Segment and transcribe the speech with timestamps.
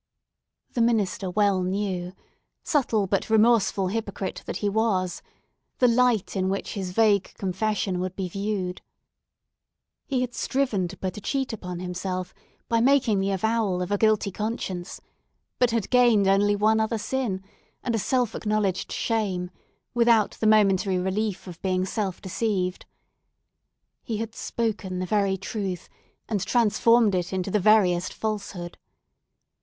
[0.71, 7.31] The minister well knew—subtle, but remorseful hypocrite that he was!—the light in which his vague
[7.35, 8.81] confession would be viewed.
[10.07, 12.33] He had striven to put a cheat upon himself
[12.67, 15.01] by making the avowal of a guilty conscience,
[15.59, 17.43] but had gained only one other sin,
[17.83, 19.51] and a self acknowledged shame,
[19.93, 22.87] without the momentary relief of being self deceived.
[24.01, 25.89] He had spoken the very truth,
[26.27, 28.79] and transformed it into the veriest falsehood.